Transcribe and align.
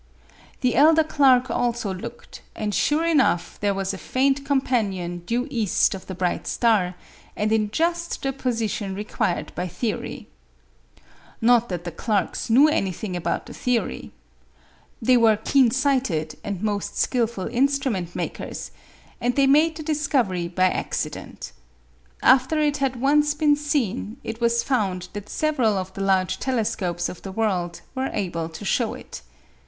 The 0.61 0.73
elder 0.73 1.03
Clark 1.03 1.51
also 1.51 1.93
looked, 1.93 2.41
and 2.55 2.73
sure 2.73 3.05
enough 3.05 3.59
there 3.59 3.75
was 3.75 3.93
a 3.93 3.99
faint 3.99 4.43
companion 4.43 5.19
due 5.27 5.45
east 5.51 5.93
of 5.93 6.07
the 6.07 6.15
bright 6.15 6.47
star, 6.47 6.95
and 7.35 7.51
in 7.51 7.69
just 7.69 8.23
the 8.23 8.33
position 8.33 8.95
required 8.95 9.51
by 9.53 9.67
theory. 9.67 10.25
Not 11.39 11.69
that 11.69 11.83
the 11.83 11.91
Clarks 11.91 12.49
knew 12.49 12.67
anything 12.67 13.15
about 13.15 13.45
the 13.45 13.53
theory. 13.53 14.11
They 15.03 15.17
were 15.17 15.37
keen 15.37 15.69
sighted 15.69 16.33
and 16.43 16.63
most 16.63 16.97
skilful 16.97 17.45
instrument 17.49 18.15
makers, 18.15 18.71
and 19.21 19.35
they 19.35 19.45
made 19.45 19.75
the 19.77 19.83
discovery 19.83 20.47
by 20.47 20.69
accident. 20.71 21.51
After 22.23 22.57
it 22.57 22.77
had 22.77 22.99
once 22.99 23.35
been 23.35 23.55
seen, 23.55 24.17
it 24.23 24.41
was 24.41 24.63
found 24.63 25.09
that 25.13 25.29
several 25.29 25.77
of 25.77 25.93
the 25.93 26.01
large 26.01 26.39
telescopes 26.39 27.07
of 27.07 27.21
the 27.21 27.31
world 27.31 27.81
were 27.93 28.09
able 28.11 28.49
to 28.49 28.65
show 28.65 28.95
it. 28.95 29.21